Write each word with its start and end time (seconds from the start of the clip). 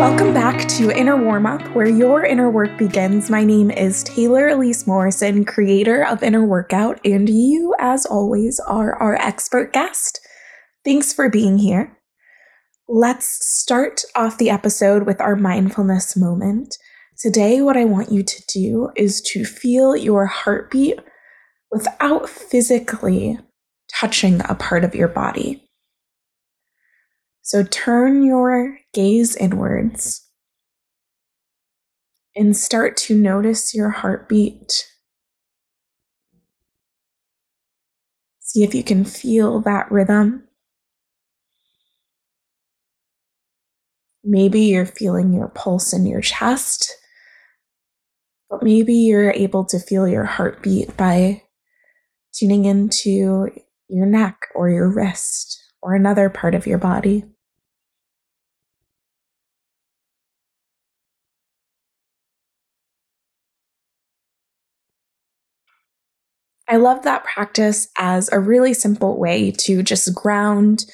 Welcome 0.00 0.32
back 0.32 0.66
to 0.70 0.90
Inner 0.90 1.16
Workout, 1.16 1.74
where 1.74 1.88
your 1.88 2.24
inner 2.24 2.50
work 2.50 2.76
begins. 2.78 3.28
My 3.30 3.44
name 3.44 3.70
is 3.70 4.02
Taylor 4.02 4.48
Elise 4.48 4.86
Morrison, 4.86 5.44
creator 5.44 6.06
of 6.06 6.22
Inner 6.22 6.44
Workout, 6.44 6.98
and 7.04 7.28
you, 7.28 7.74
as 7.78 8.06
always, 8.06 8.58
are 8.60 8.94
our 8.94 9.14
expert 9.16 9.72
guest. 9.72 10.20
Thanks 10.84 11.12
for 11.12 11.28
being 11.28 11.58
here. 11.58 11.98
Let's 12.88 13.46
start 13.46 14.02
off 14.16 14.38
the 14.38 14.50
episode 14.50 15.04
with 15.04 15.20
our 15.20 15.36
mindfulness 15.36 16.16
moment. 16.16 16.76
Today, 17.18 17.60
what 17.60 17.76
I 17.76 17.84
want 17.84 18.10
you 18.10 18.22
to 18.22 18.42
do 18.48 18.90
is 18.96 19.20
to 19.32 19.44
feel 19.44 19.94
your 19.94 20.26
heartbeat 20.26 20.98
without 21.70 22.28
physically 22.28 23.38
touching 23.92 24.40
a 24.48 24.54
part 24.54 24.84
of 24.84 24.94
your 24.94 25.08
body. 25.08 25.68
So 27.42 27.64
turn 27.64 28.22
your 28.24 28.78
gaze 28.92 29.34
inwards 29.36 30.26
and 32.36 32.56
start 32.56 32.96
to 32.96 33.16
notice 33.16 33.74
your 33.74 33.90
heartbeat. 33.90 34.86
See 38.40 38.62
if 38.62 38.74
you 38.74 38.82
can 38.82 39.04
feel 39.04 39.60
that 39.62 39.90
rhythm. 39.90 40.44
Maybe 44.22 44.60
you're 44.62 44.86
feeling 44.86 45.32
your 45.32 45.48
pulse 45.48 45.92
in 45.92 46.06
your 46.06 46.20
chest, 46.20 46.94
but 48.48 48.62
maybe 48.62 48.94
you're 48.94 49.32
able 49.32 49.64
to 49.66 49.78
feel 49.78 50.06
your 50.06 50.24
heartbeat 50.24 50.96
by 50.96 51.42
tuning 52.32 52.64
into 52.64 53.50
your 53.88 54.06
neck 54.06 54.46
or 54.54 54.70
your 54.70 54.88
wrist 54.88 55.60
or 55.82 55.94
another 55.94 56.28
part 56.28 56.54
of 56.54 56.66
your 56.66 56.78
body. 56.78 57.24
I 66.68 66.76
love 66.76 67.02
that 67.02 67.24
practice 67.24 67.88
as 67.98 68.30
a 68.30 68.38
really 68.38 68.74
simple 68.74 69.18
way 69.18 69.50
to 69.50 69.82
just 69.82 70.14
ground 70.14 70.84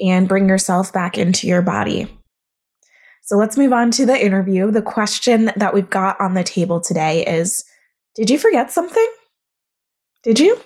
and 0.00 0.26
bring 0.26 0.48
yourself 0.48 0.94
back 0.94 1.18
into 1.18 1.46
your 1.46 1.60
body. 1.60 2.08
So 3.22 3.36
let's 3.36 3.58
move 3.58 3.72
on 3.72 3.90
to 3.92 4.06
the 4.06 4.18
interview. 4.18 4.70
The 4.70 4.80
question 4.80 5.52
that 5.56 5.74
we've 5.74 5.90
got 5.90 6.18
on 6.20 6.32
the 6.32 6.42
table 6.42 6.80
today 6.80 7.26
is 7.26 7.64
Did 8.14 8.30
you 8.30 8.38
forget 8.38 8.70
something? 8.70 9.06
Did 10.22 10.40
you? 10.40 10.58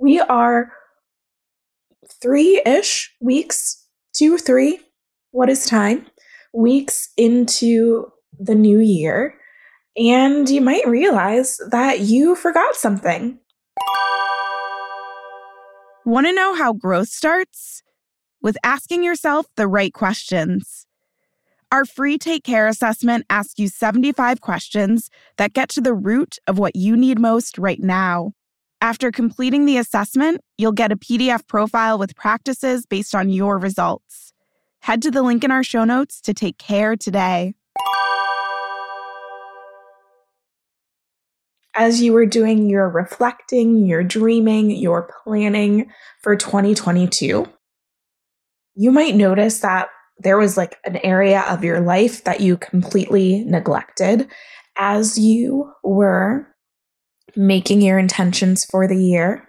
We 0.00 0.18
are 0.18 0.72
three 2.22 2.62
ish 2.64 3.14
weeks, 3.20 3.86
two, 4.14 4.38
three, 4.38 4.80
what 5.30 5.50
is 5.50 5.66
time? 5.66 6.06
Weeks 6.54 7.10
into 7.18 8.06
the 8.38 8.54
new 8.54 8.80
year. 8.80 9.34
And 9.98 10.48
you 10.48 10.62
might 10.62 10.88
realize 10.88 11.60
that 11.70 12.00
you 12.00 12.34
forgot 12.34 12.76
something. 12.76 13.38
Want 16.06 16.26
to 16.26 16.32
know 16.32 16.54
how 16.54 16.72
growth 16.72 17.08
starts? 17.08 17.82
With 18.40 18.56
asking 18.64 19.04
yourself 19.04 19.48
the 19.56 19.68
right 19.68 19.92
questions. 19.92 20.86
Our 21.70 21.84
free 21.84 22.16
Take 22.16 22.42
Care 22.42 22.68
assessment 22.68 23.26
asks 23.28 23.58
you 23.58 23.68
75 23.68 24.40
questions 24.40 25.10
that 25.36 25.52
get 25.52 25.68
to 25.70 25.82
the 25.82 25.92
root 25.92 26.38
of 26.46 26.58
what 26.58 26.74
you 26.74 26.96
need 26.96 27.18
most 27.18 27.58
right 27.58 27.78
now. 27.78 28.32
After 28.82 29.10
completing 29.12 29.66
the 29.66 29.76
assessment, 29.76 30.40
you'll 30.56 30.72
get 30.72 30.90
a 30.90 30.96
PDF 30.96 31.46
profile 31.46 31.98
with 31.98 32.16
practices 32.16 32.86
based 32.86 33.14
on 33.14 33.28
your 33.28 33.58
results. 33.58 34.32
Head 34.80 35.02
to 35.02 35.10
the 35.10 35.22
link 35.22 35.44
in 35.44 35.50
our 35.50 35.62
show 35.62 35.84
notes 35.84 36.20
to 36.22 36.32
take 36.32 36.56
care 36.56 36.96
today. 36.96 37.54
as 41.74 42.02
you 42.02 42.12
were 42.12 42.26
doing 42.26 42.68
your 42.68 42.88
reflecting, 42.88 43.86
your 43.86 44.02
dreaming, 44.02 44.70
your 44.70 45.10
planning 45.24 45.90
for 46.20 46.36
2022, 46.36 47.46
you 48.74 48.90
might 48.90 49.14
notice 49.14 49.60
that 49.60 49.88
there 50.18 50.36
was 50.36 50.56
like 50.56 50.76
an 50.84 50.96
area 50.98 51.40
of 51.48 51.64
your 51.64 51.80
life 51.80 52.24
that 52.24 52.40
you 52.40 52.56
completely 52.56 53.44
neglected 53.44 54.28
as 54.76 55.18
you 55.18 55.72
were 55.82 56.46
making 57.36 57.82
your 57.82 57.98
intentions 57.98 58.64
for 58.64 58.86
the 58.86 58.96
year. 58.96 59.48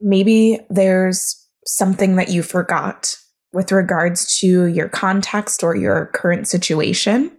Maybe 0.00 0.60
there's 0.70 1.34
something 1.66 2.16
that 2.16 2.30
you 2.30 2.42
forgot 2.42 3.14
with 3.52 3.72
regards 3.72 4.38
to 4.40 4.66
your 4.66 4.88
context 4.88 5.62
or 5.62 5.74
your 5.74 6.06
current 6.14 6.46
situation. 6.46 7.32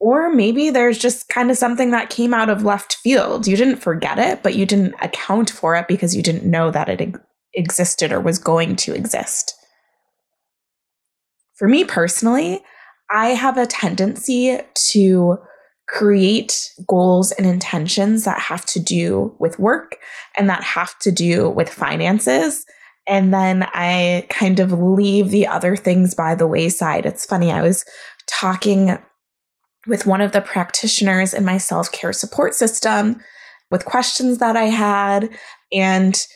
Or 0.00 0.32
maybe 0.32 0.70
there's 0.70 0.98
just 0.98 1.28
kind 1.28 1.50
of 1.50 1.56
something 1.56 1.90
that 1.90 2.10
came 2.10 2.32
out 2.32 2.50
of 2.50 2.62
left 2.62 2.94
field. 2.96 3.46
You 3.46 3.56
didn't 3.56 3.82
forget 3.82 4.18
it, 4.18 4.42
but 4.42 4.54
you 4.54 4.64
didn't 4.64 4.94
account 5.02 5.50
for 5.50 5.74
it 5.74 5.88
because 5.88 6.14
you 6.14 6.22
didn't 6.22 6.48
know 6.48 6.70
that 6.70 6.88
it 6.88 7.16
existed 7.54 8.12
or 8.12 8.20
was 8.20 8.38
going 8.38 8.76
to 8.76 8.94
exist. 8.94 9.54
For 11.56 11.66
me 11.66 11.84
personally, 11.84 12.62
I 13.10 13.28
have 13.28 13.58
a 13.58 13.66
tendency 13.66 14.60
to 14.90 15.38
create 15.88 16.70
goals 16.86 17.32
and 17.32 17.46
intentions 17.46 18.24
that 18.24 18.38
have 18.38 18.64
to 18.66 18.78
do 18.78 19.34
with 19.38 19.58
work 19.58 19.96
and 20.36 20.48
that 20.48 20.62
have 20.62 20.96
to 21.00 21.10
do 21.10 21.48
with 21.48 21.68
finances. 21.68 22.64
And 23.06 23.32
then 23.32 23.66
I 23.72 24.26
kind 24.28 24.60
of 24.60 24.72
leave 24.72 25.30
the 25.30 25.46
other 25.46 25.76
things 25.76 26.14
by 26.14 26.34
the 26.34 26.46
wayside. 26.46 27.06
It's 27.06 27.24
funny, 27.24 27.50
I 27.50 27.62
was 27.62 27.84
talking 28.26 28.98
with 29.86 30.04
one 30.04 30.20
of 30.20 30.32
the 30.32 30.42
practitioners 30.42 31.32
in 31.32 31.44
my 31.44 31.56
self 31.56 31.90
care 31.90 32.12
support 32.12 32.54
system 32.54 33.20
with 33.70 33.86
questions 33.86 34.38
that 34.38 34.56
I 34.56 34.64
had 34.64 35.30
and 35.72 36.26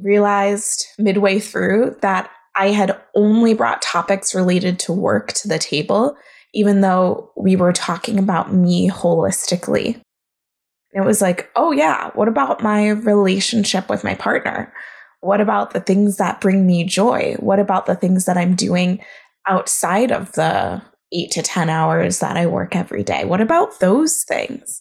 realized 0.00 0.86
midway 0.98 1.40
through 1.40 1.96
that 2.02 2.30
I 2.54 2.68
had 2.68 2.98
only 3.14 3.54
brought 3.54 3.82
topics 3.82 4.34
related 4.34 4.78
to 4.80 4.92
work 4.92 5.32
to 5.34 5.48
the 5.48 5.58
table, 5.58 6.16
even 6.54 6.80
though 6.80 7.30
we 7.36 7.56
were 7.56 7.72
talking 7.72 8.18
about 8.18 8.52
me 8.52 8.88
holistically. 8.88 10.00
it 10.92 11.04
was 11.04 11.20
like, 11.20 11.50
oh, 11.54 11.70
yeah, 11.70 12.10
what 12.14 12.28
about 12.28 12.62
my 12.62 12.88
relationship 12.88 13.88
with 13.88 14.04
my 14.04 14.14
partner? 14.14 14.72
What 15.20 15.40
about 15.40 15.72
the 15.72 15.80
things 15.80 16.16
that 16.16 16.40
bring 16.40 16.66
me 16.66 16.84
joy? 16.84 17.36
What 17.40 17.58
about 17.58 17.86
the 17.86 17.94
things 17.94 18.24
that 18.24 18.38
I'm 18.38 18.54
doing 18.54 19.00
outside 19.46 20.10
of 20.10 20.32
the 20.32 20.80
eight 21.12 21.30
to 21.32 21.42
10 21.42 21.68
hours 21.68 22.20
that 22.20 22.36
I 22.36 22.46
work 22.46 22.74
every 22.76 23.02
day? 23.02 23.24
What 23.24 23.40
about 23.40 23.80
those 23.80 24.24
things? 24.24 24.80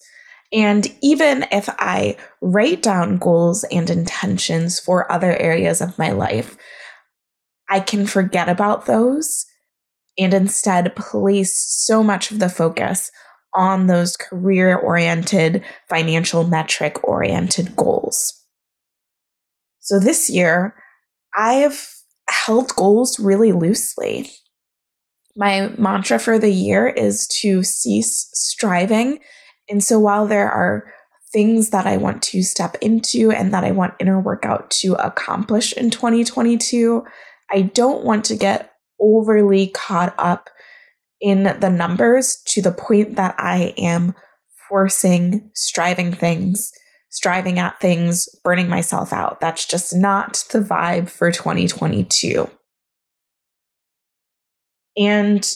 And 0.54 0.88
even 1.02 1.46
if 1.52 1.68
I 1.78 2.16
write 2.42 2.82
down 2.82 3.18
goals 3.18 3.66
and 3.66 3.90
intentions 3.90 4.80
for 4.80 5.12
other 5.12 5.36
areas 5.36 5.82
of 5.82 5.98
my 6.00 6.12
life, 6.12 6.56
I 7.70 7.82
can 7.82 8.08
forget 8.08 8.48
about 8.48 8.86
those 8.86 9.46
and 10.18 10.34
instead 10.34 10.96
place 10.96 11.58
so 11.58 12.04
much 12.04 12.32
of 12.32 12.40
the 12.40 12.50
focus 12.50 13.12
on 13.54 13.88
those 13.88 14.18
career 14.18 14.76
oriented, 14.76 15.64
financial 15.90 16.44
metric 16.44 17.04
oriented 17.04 17.76
goals. 17.76 18.34
So 19.80 20.00
this 20.00 20.30
year, 20.30 20.76
I've 21.36 21.88
held 22.30 22.76
goals 22.76 23.20
really 23.20 23.52
loosely. 23.52 24.30
My 25.36 25.70
mantra 25.78 26.20
for 26.20 26.40
the 26.40 26.52
year 26.52 26.88
is 26.88 27.28
to 27.42 27.64
cease 27.64 28.30
striving. 28.34 29.20
And 29.70 29.84
so 29.84 30.00
while 30.00 30.28
there 30.28 30.52
are 30.52 30.92
things 31.32 31.70
that 31.70 31.86
I 31.86 31.98
want 31.98 32.22
to 32.24 32.42
step 32.42 32.76
into 32.82 33.32
and 33.32 33.54
that 33.54 33.64
I 33.64 33.72
want 33.72 33.96
inner 34.00 34.20
workout 34.20 34.72
to 34.72 34.94
accomplish 34.96 35.74
in 35.74 35.90
2022, 35.90 37.04
I 37.52 37.62
don't 37.62 38.04
want 38.04 38.26
to 38.26 38.36
get 38.36 38.72
overly 39.00 39.68
caught 39.68 40.14
up 40.18 40.50
in 41.20 41.44
the 41.60 41.70
numbers 41.70 42.42
to 42.46 42.62
the 42.62 42.72
point 42.72 43.16
that 43.16 43.36
I 43.38 43.74
am 43.78 44.14
forcing, 44.70 45.50
striving 45.54 46.12
things, 46.12 46.72
striving 47.10 47.60
at 47.60 47.80
things, 47.80 48.28
burning 48.44 48.70
myself 48.70 49.14
out. 49.14 49.40
That's 49.40 49.66
just 49.66 49.96
not 49.96 50.44
the 50.52 50.60
vibe 50.60 51.10
for 51.10 51.32
2022. 51.32 52.50
And 54.98 55.56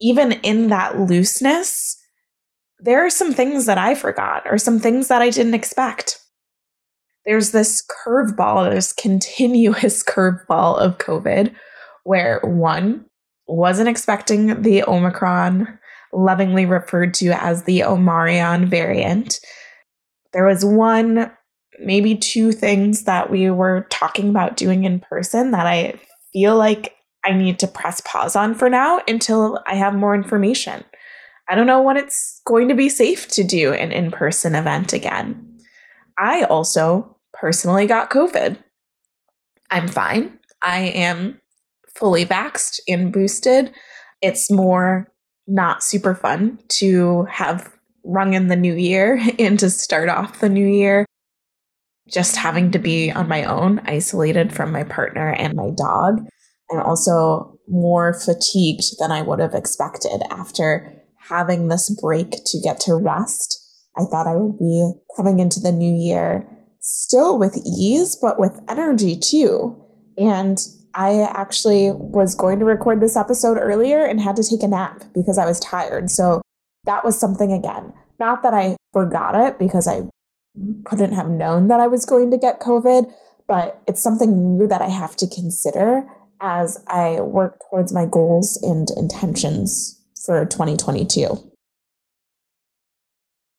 even 0.00 0.32
in 0.32 0.68
that 0.68 0.98
looseness, 0.98 1.96
there 2.78 3.04
are 3.04 3.10
some 3.10 3.32
things 3.34 3.66
that 3.66 3.78
I 3.78 3.94
forgot 3.94 4.44
or 4.46 4.58
some 4.58 4.80
things 4.80 5.08
that 5.08 5.22
I 5.22 5.30
didn't 5.30 5.54
expect. 5.54 6.18
There's 7.26 7.52
this 7.52 7.86
curveball, 7.86 8.70
this 8.70 8.92
continuous 8.92 10.02
curveball 10.08 10.78
of 10.78 10.98
COVID, 10.98 11.54
where 12.10 12.40
one 12.42 13.04
wasn't 13.46 13.88
expecting 13.88 14.62
the 14.62 14.82
Omicron, 14.82 15.78
lovingly 16.12 16.66
referred 16.66 17.14
to 17.14 17.28
as 17.28 17.62
the 17.62 17.84
Omarion 17.86 18.66
variant. 18.66 19.38
There 20.32 20.44
was 20.44 20.64
one 20.64 21.30
maybe 21.78 22.16
two 22.16 22.50
things 22.50 23.04
that 23.04 23.30
we 23.30 23.48
were 23.48 23.86
talking 23.90 24.28
about 24.28 24.56
doing 24.56 24.82
in 24.82 24.98
person 24.98 25.52
that 25.52 25.68
I 25.68 26.00
feel 26.32 26.56
like 26.56 26.96
I 27.24 27.32
need 27.32 27.60
to 27.60 27.68
press 27.68 28.00
pause 28.04 28.34
on 28.34 28.56
for 28.56 28.68
now 28.68 29.00
until 29.06 29.60
I 29.68 29.76
have 29.76 29.94
more 29.94 30.16
information. 30.16 30.82
I 31.48 31.54
don't 31.54 31.68
know 31.68 31.80
when 31.80 31.96
it's 31.96 32.40
going 32.44 32.66
to 32.70 32.74
be 32.74 32.88
safe 32.88 33.28
to 33.28 33.44
do 33.44 33.72
an 33.72 33.92
in 33.92 34.10
person 34.10 34.56
event 34.56 34.92
again. 34.92 35.60
I 36.18 36.42
also 36.42 37.18
personally 37.32 37.86
got 37.86 38.10
COVID. 38.10 38.56
I'm 39.70 39.86
fine. 39.86 40.40
I 40.60 40.80
am 40.80 41.40
fully 41.94 42.24
vaxxed 42.24 42.80
and 42.88 43.12
boosted. 43.12 43.72
It's 44.22 44.50
more 44.50 45.08
not 45.46 45.82
super 45.82 46.14
fun 46.14 46.58
to 46.68 47.26
have 47.30 47.72
rung 48.04 48.34
in 48.34 48.48
the 48.48 48.56
new 48.56 48.74
year 48.74 49.20
and 49.38 49.58
to 49.58 49.70
start 49.70 50.08
off 50.08 50.40
the 50.40 50.48
new 50.48 50.66
year 50.66 51.06
just 52.10 52.36
having 52.36 52.70
to 52.72 52.78
be 52.78 53.10
on 53.10 53.28
my 53.28 53.44
own, 53.44 53.80
isolated 53.84 54.52
from 54.52 54.72
my 54.72 54.84
partner 54.84 55.30
and 55.32 55.54
my 55.54 55.70
dog, 55.70 56.26
and 56.68 56.82
also 56.82 57.58
more 57.68 58.12
fatigued 58.12 58.98
than 58.98 59.12
I 59.12 59.22
would 59.22 59.38
have 59.38 59.54
expected 59.54 60.22
after 60.30 60.92
having 61.28 61.68
this 61.68 61.88
break 62.00 62.30
to 62.30 62.60
get 62.60 62.80
to 62.80 62.94
rest. 62.94 63.58
I 63.96 64.04
thought 64.04 64.26
I 64.26 64.36
would 64.36 64.58
be 64.58 64.92
coming 65.16 65.38
into 65.38 65.60
the 65.60 65.72
new 65.72 65.94
year 65.94 66.46
still 66.80 67.38
with 67.38 67.56
ease, 67.66 68.16
but 68.20 68.40
with 68.40 68.58
energy 68.68 69.16
too. 69.16 69.76
And 70.16 70.58
I 70.94 71.22
actually 71.22 71.92
was 71.92 72.34
going 72.34 72.58
to 72.58 72.64
record 72.64 73.00
this 73.00 73.16
episode 73.16 73.58
earlier 73.58 74.04
and 74.04 74.20
had 74.20 74.36
to 74.36 74.42
take 74.42 74.62
a 74.62 74.68
nap 74.68 75.04
because 75.14 75.38
I 75.38 75.46
was 75.46 75.60
tired. 75.60 76.10
So 76.10 76.42
that 76.84 77.04
was 77.04 77.18
something 77.18 77.52
again. 77.52 77.92
Not 78.18 78.42
that 78.42 78.54
I 78.54 78.76
forgot 78.92 79.34
it 79.34 79.58
because 79.58 79.86
I 79.86 80.02
couldn't 80.84 81.12
have 81.12 81.28
known 81.28 81.68
that 81.68 81.80
I 81.80 81.86
was 81.86 82.04
going 82.04 82.30
to 82.30 82.38
get 82.38 82.60
COVID, 82.60 83.12
but 83.46 83.80
it's 83.86 84.02
something 84.02 84.58
new 84.58 84.66
that 84.66 84.82
I 84.82 84.88
have 84.88 85.16
to 85.16 85.26
consider 85.26 86.04
as 86.40 86.82
I 86.88 87.20
work 87.20 87.60
towards 87.70 87.92
my 87.92 88.06
goals 88.06 88.58
and 88.62 88.88
intentions 88.96 90.00
for 90.24 90.44
2022. 90.46 91.38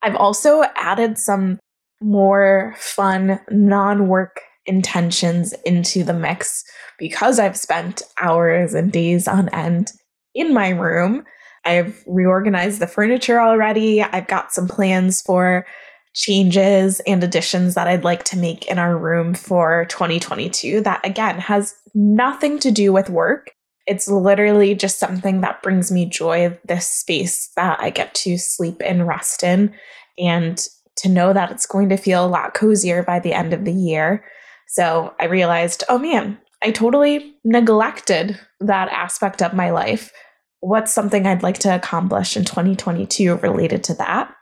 I've 0.01 0.16
also 0.16 0.63
added 0.75 1.18
some 1.18 1.60
more 2.01 2.74
fun 2.78 3.39
non 3.51 4.07
work 4.07 4.42
intentions 4.65 5.53
into 5.65 6.03
the 6.03 6.13
mix 6.13 6.63
because 6.99 7.39
I've 7.39 7.57
spent 7.57 8.01
hours 8.19 8.73
and 8.73 8.91
days 8.91 9.27
on 9.27 9.49
end 9.49 9.91
in 10.35 10.53
my 10.53 10.69
room. 10.69 11.23
I've 11.65 12.03
reorganized 12.07 12.79
the 12.79 12.87
furniture 12.87 13.39
already. 13.39 14.01
I've 14.01 14.27
got 14.27 14.51
some 14.51 14.67
plans 14.67 15.21
for 15.21 15.65
changes 16.13 16.99
and 17.07 17.23
additions 17.23 17.75
that 17.75 17.87
I'd 17.87 18.03
like 18.03 18.23
to 18.25 18.37
make 18.37 18.67
in 18.67 18.77
our 18.77 18.97
room 18.97 19.33
for 19.33 19.85
2022 19.85 20.81
that 20.81 21.05
again 21.05 21.39
has 21.39 21.73
nothing 21.93 22.59
to 22.59 22.71
do 22.71 22.91
with 22.91 23.09
work. 23.09 23.51
It's 23.87 24.07
literally 24.07 24.75
just 24.75 24.99
something 24.99 25.41
that 25.41 25.63
brings 25.63 25.91
me 25.91 26.05
joy, 26.05 26.57
this 26.65 26.87
space 26.87 27.49
that 27.55 27.79
I 27.79 27.89
get 27.89 28.13
to 28.15 28.37
sleep 28.37 28.81
and 28.85 29.07
rest 29.07 29.43
in, 29.43 29.73
and 30.19 30.61
to 30.97 31.09
know 31.09 31.33
that 31.33 31.51
it's 31.51 31.65
going 31.65 31.89
to 31.89 31.97
feel 31.97 32.25
a 32.25 32.27
lot 32.27 32.53
cozier 32.53 33.03
by 33.03 33.19
the 33.19 33.33
end 33.33 33.53
of 33.53 33.65
the 33.65 33.73
year. 33.73 34.23
So 34.71 35.13
I 35.19 35.25
realized, 35.25 35.83
oh 35.89 36.00
man, 36.00 36.38
I 36.63 36.71
totally 36.71 37.35
neglected 37.44 38.39
that 38.62 38.88
aspect 38.88 39.41
of 39.41 39.53
my 39.53 39.69
life. 39.71 40.13
What's 40.62 40.94
something 40.94 41.27
I'd 41.27 41.44
like 41.44 41.59
to 41.59 41.75
accomplish 41.75 42.38
in 42.38 42.45
2022 42.45 43.35
related 43.35 43.83
to 43.85 43.95
that? 43.95 44.33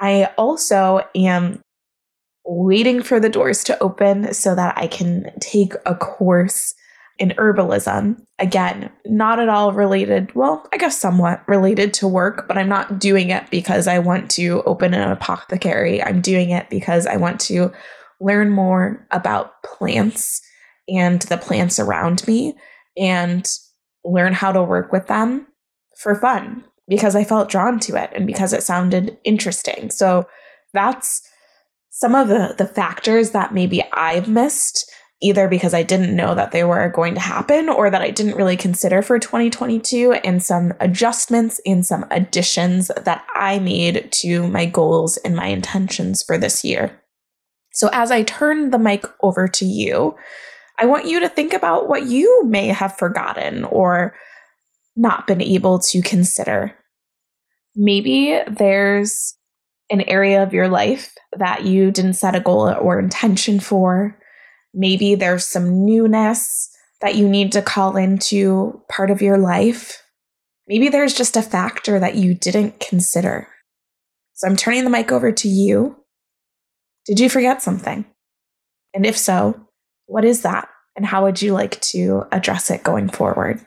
I 0.00 0.30
also 0.38 1.02
am 1.14 1.60
waiting 2.46 3.02
for 3.02 3.20
the 3.20 3.28
doors 3.28 3.64
to 3.64 3.78
open 3.82 4.32
so 4.32 4.54
that 4.54 4.78
I 4.78 4.86
can 4.86 5.30
take 5.40 5.74
a 5.84 5.94
course 5.94 6.74
in 7.18 7.30
herbalism. 7.30 8.22
Again, 8.38 8.90
not 9.04 9.38
at 9.38 9.50
all 9.50 9.72
related, 9.72 10.34
well, 10.34 10.66
I 10.72 10.78
guess 10.78 10.98
somewhat 10.98 11.46
related 11.46 11.92
to 11.94 12.08
work, 12.08 12.48
but 12.48 12.56
I'm 12.56 12.68
not 12.68 12.98
doing 12.98 13.28
it 13.28 13.50
because 13.50 13.86
I 13.86 13.98
want 13.98 14.30
to 14.32 14.62
open 14.62 14.94
an 14.94 15.10
apothecary. 15.10 16.02
I'm 16.02 16.22
doing 16.22 16.48
it 16.48 16.70
because 16.70 17.06
I 17.06 17.16
want 17.18 17.40
to 17.40 17.72
learn 18.20 18.50
more 18.50 19.06
about 19.10 19.62
plants 19.62 20.40
and 20.88 21.22
the 21.22 21.36
plants 21.36 21.78
around 21.78 22.26
me 22.26 22.54
and 22.96 23.50
learn 24.04 24.32
how 24.32 24.52
to 24.52 24.62
work 24.62 24.92
with 24.92 25.06
them 25.06 25.46
for 25.96 26.14
fun 26.14 26.64
because 26.88 27.16
I 27.16 27.24
felt 27.24 27.48
drawn 27.48 27.80
to 27.80 27.96
it 27.96 28.10
and 28.14 28.26
because 28.26 28.52
it 28.52 28.62
sounded 28.62 29.18
interesting. 29.24 29.90
So 29.90 30.28
that's 30.72 31.22
some 31.90 32.14
of 32.14 32.28
the, 32.28 32.54
the 32.56 32.66
factors 32.66 33.30
that 33.30 33.54
maybe 33.54 33.82
I've 33.92 34.28
missed, 34.28 34.90
either 35.22 35.48
because 35.48 35.74
I 35.74 35.82
didn't 35.82 36.14
know 36.14 36.34
that 36.34 36.52
they 36.52 36.62
were 36.62 36.90
going 36.90 37.14
to 37.14 37.20
happen 37.20 37.68
or 37.68 37.90
that 37.90 38.02
I 38.02 38.10
didn't 38.10 38.36
really 38.36 38.56
consider 38.56 39.02
for 39.02 39.18
2022, 39.18 40.12
and 40.12 40.42
some 40.42 40.74
adjustments 40.78 41.60
and 41.64 41.84
some 41.84 42.04
additions 42.10 42.88
that 42.88 43.24
I 43.34 43.58
made 43.58 44.12
to 44.20 44.46
my 44.46 44.66
goals 44.66 45.16
and 45.18 45.34
my 45.34 45.46
intentions 45.46 46.22
for 46.22 46.36
this 46.36 46.64
year. 46.64 47.00
So 47.76 47.90
as 47.92 48.10
I 48.10 48.22
turn 48.22 48.70
the 48.70 48.78
mic 48.78 49.04
over 49.20 49.46
to 49.46 49.66
you, 49.66 50.16
I 50.78 50.86
want 50.86 51.04
you 51.04 51.20
to 51.20 51.28
think 51.28 51.52
about 51.52 51.90
what 51.90 52.06
you 52.06 52.42
may 52.46 52.68
have 52.68 52.96
forgotten 52.96 53.64
or 53.64 54.14
not 54.96 55.26
been 55.26 55.42
able 55.42 55.78
to 55.80 56.00
consider. 56.00 56.74
Maybe 57.74 58.40
there's 58.48 59.36
an 59.90 60.00
area 60.08 60.42
of 60.42 60.54
your 60.54 60.68
life 60.68 61.14
that 61.36 61.66
you 61.66 61.90
didn't 61.90 62.14
set 62.14 62.34
a 62.34 62.40
goal 62.40 62.66
or 62.66 62.98
intention 62.98 63.60
for. 63.60 64.18
Maybe 64.72 65.14
there's 65.14 65.46
some 65.46 65.84
newness 65.84 66.70
that 67.02 67.16
you 67.16 67.28
need 67.28 67.52
to 67.52 67.60
call 67.60 67.98
into 67.98 68.82
part 68.88 69.10
of 69.10 69.20
your 69.20 69.36
life. 69.36 70.02
Maybe 70.66 70.88
there's 70.88 71.12
just 71.12 71.36
a 71.36 71.42
factor 71.42 71.98
that 72.00 72.14
you 72.14 72.32
didn't 72.32 72.80
consider. 72.80 73.48
So 74.32 74.48
I'm 74.48 74.56
turning 74.56 74.84
the 74.84 74.90
mic 74.90 75.12
over 75.12 75.30
to 75.30 75.46
you. 75.46 75.96
Did 77.06 77.20
you 77.20 77.28
forget 77.28 77.62
something? 77.62 78.04
And 78.94 79.06
if 79.06 79.16
so, 79.16 79.60
what 80.06 80.24
is 80.24 80.42
that? 80.42 80.68
And 80.96 81.04
how 81.04 81.24
would 81.24 81.40
you 81.42 81.52
like 81.52 81.80
to 81.82 82.24
address 82.32 82.70
it 82.70 82.82
going 82.82 83.08
forward? 83.08 83.64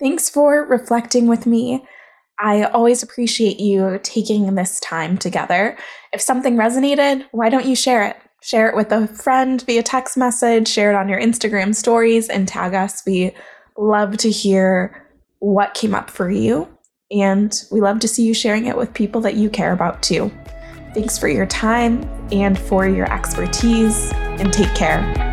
Thanks 0.00 0.28
for 0.28 0.64
reflecting 0.64 1.26
with 1.26 1.46
me. 1.46 1.86
I 2.38 2.64
always 2.64 3.02
appreciate 3.02 3.60
you 3.60 4.00
taking 4.02 4.54
this 4.54 4.80
time 4.80 5.16
together. 5.18 5.78
If 6.12 6.20
something 6.20 6.56
resonated, 6.56 7.24
why 7.30 7.48
don't 7.48 7.66
you 7.66 7.76
share 7.76 8.04
it? 8.04 8.16
Share 8.42 8.68
it 8.68 8.76
with 8.76 8.92
a 8.92 9.06
friend 9.06 9.62
via 9.62 9.82
text 9.82 10.16
message, 10.16 10.68
share 10.68 10.90
it 10.90 10.96
on 10.96 11.08
your 11.08 11.20
Instagram 11.20 11.74
stories, 11.74 12.28
and 12.28 12.46
tag 12.46 12.74
us. 12.74 13.02
We 13.06 13.34
love 13.78 14.18
to 14.18 14.30
hear 14.30 15.08
what 15.38 15.74
came 15.74 15.94
up 15.94 16.10
for 16.10 16.30
you, 16.30 16.68
and 17.10 17.58
we 17.70 17.80
love 17.80 18.00
to 18.00 18.08
see 18.08 18.24
you 18.24 18.34
sharing 18.34 18.66
it 18.66 18.76
with 18.76 18.92
people 18.92 19.20
that 19.22 19.36
you 19.36 19.48
care 19.48 19.72
about 19.72 20.02
too. 20.02 20.30
Thanks 20.92 21.16
for 21.18 21.28
your 21.28 21.46
time 21.46 22.02
and 22.32 22.58
for 22.58 22.86
your 22.86 23.10
expertise, 23.10 24.12
and 24.12 24.52
take 24.52 24.74
care. 24.74 25.23